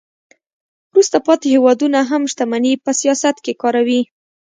وروسته 0.91 1.17
پاتې 1.27 1.47
هیوادونه 1.55 1.99
هم 2.09 2.21
شتمني 2.31 2.73
په 2.83 2.91
سیاست 2.99 3.35
کې 3.45 3.53
کاروي 3.61 4.01